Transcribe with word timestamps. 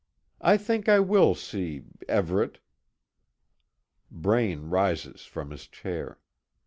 I 0.41 0.57
think 0.57 0.89
I 0.89 0.99
will 0.99 1.35
see 1.35 1.83
Everet." 2.09 2.57
Braine 4.09 4.61
rises 4.67 5.25
from 5.27 5.51
his 5.51 5.67
chair. 5.67 6.17